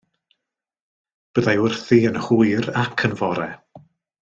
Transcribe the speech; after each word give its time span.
Byddai 1.35 1.55
wrthi 1.65 2.01
yn 2.13 2.19
hwyr 2.29 2.73
ac 2.87 3.09
yn 3.11 3.19
fore. 3.23 3.51